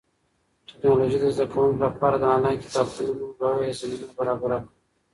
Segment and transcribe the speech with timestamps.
[0.67, 4.59] ټیکنالوژي د زده کوونکو لپاره د انلاین کتابتونونو لویه زمینه برابره کړه.